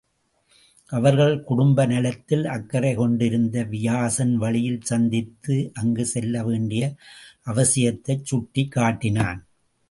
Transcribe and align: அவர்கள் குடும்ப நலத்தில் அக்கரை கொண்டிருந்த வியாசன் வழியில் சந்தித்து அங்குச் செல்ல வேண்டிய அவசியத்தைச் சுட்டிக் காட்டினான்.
அவர்கள் 0.91 1.43
குடும்ப 1.43 1.85
நலத்தில் 1.85 2.45
அக்கரை 2.45 2.93
கொண்டிருந்த 2.95 3.63
வியாசன் 3.63 4.33
வழியில் 4.35 4.81
சந்தித்து 4.81 5.71
அங்குச் 5.73 6.05
செல்ல 6.05 6.43
வேண்டிய 6.43 6.83
அவசியத்தைச் 7.45 8.25
சுட்டிக் 8.25 8.71
காட்டினான். 8.71 9.39